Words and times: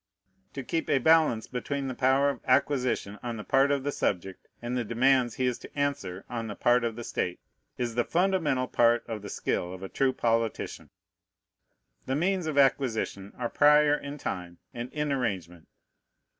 To 0.53 0.63
keep 0.63 0.89
a 0.89 0.97
balance 0.97 1.45
between 1.45 1.87
the 1.87 1.93
power 1.93 2.31
of 2.31 2.39
acquisition 2.47 3.19
on 3.21 3.37
the 3.37 3.43
part 3.43 3.69
of 3.69 3.83
the 3.83 3.91
subject 3.91 4.47
and 4.59 4.75
the 4.75 4.83
demands 4.83 5.35
he 5.35 5.45
is 5.45 5.59
to 5.59 5.77
answer 5.77 6.25
on 6.27 6.47
the 6.47 6.55
part 6.55 6.83
of 6.83 6.95
the 6.95 7.03
state 7.03 7.39
is 7.77 7.93
the 7.93 8.03
fundamental 8.03 8.67
part 8.67 9.05
of 9.07 9.21
the 9.21 9.29
skill 9.29 9.71
of 9.71 9.83
a 9.83 9.89
true 9.89 10.11
politician. 10.11 10.89
The 12.07 12.15
means 12.15 12.47
of 12.47 12.57
acquisition 12.57 13.33
are 13.37 13.47
prior 13.47 13.93
in 13.93 14.17
time 14.17 14.57
and 14.73 14.91
in 14.91 15.11
arrangement. 15.11 15.67